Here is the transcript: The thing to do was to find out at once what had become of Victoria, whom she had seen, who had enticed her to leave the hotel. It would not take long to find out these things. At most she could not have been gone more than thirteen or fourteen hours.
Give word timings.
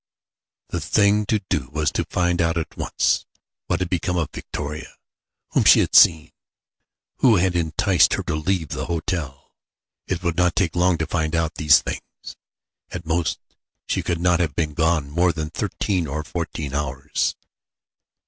The 0.69 0.81
thing 0.81 1.27
to 1.27 1.41
do 1.47 1.69
was 1.69 1.91
to 1.91 2.05
find 2.05 2.41
out 2.41 2.57
at 2.57 2.75
once 2.75 3.27
what 3.67 3.81
had 3.81 3.89
become 3.91 4.17
of 4.17 4.31
Victoria, 4.33 4.97
whom 5.51 5.63
she 5.63 5.79
had 5.79 5.93
seen, 5.93 6.31
who 7.17 7.35
had 7.35 7.55
enticed 7.55 8.13
her 8.15 8.23
to 8.23 8.33
leave 8.33 8.69
the 8.69 8.87
hotel. 8.87 9.53
It 10.07 10.23
would 10.23 10.37
not 10.37 10.55
take 10.55 10.75
long 10.75 10.97
to 10.97 11.05
find 11.05 11.35
out 11.35 11.53
these 11.53 11.83
things. 11.83 12.35
At 12.89 13.05
most 13.05 13.37
she 13.85 14.01
could 14.01 14.19
not 14.19 14.39
have 14.39 14.55
been 14.55 14.73
gone 14.73 15.11
more 15.11 15.31
than 15.31 15.51
thirteen 15.51 16.07
or 16.07 16.23
fourteen 16.23 16.73
hours. 16.73 17.35